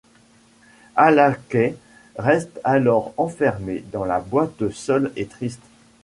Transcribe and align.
Alakay 0.95 1.75
reste 2.17 2.59
alors 2.63 3.13
enfermé 3.17 3.83
dans 3.93 4.03
la 4.03 4.19
boîte 4.19 4.71
seul 4.71 5.11
et 5.15 5.27
triste. 5.27 5.61